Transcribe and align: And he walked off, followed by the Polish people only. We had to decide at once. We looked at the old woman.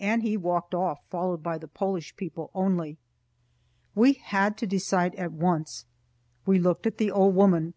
And 0.00 0.24
he 0.24 0.36
walked 0.36 0.74
off, 0.74 0.98
followed 1.10 1.44
by 1.44 1.56
the 1.56 1.68
Polish 1.68 2.16
people 2.16 2.50
only. 2.56 2.98
We 3.94 4.14
had 4.14 4.58
to 4.58 4.66
decide 4.66 5.14
at 5.14 5.30
once. 5.30 5.86
We 6.44 6.58
looked 6.58 6.88
at 6.88 6.98
the 6.98 7.12
old 7.12 7.36
woman. 7.36 7.74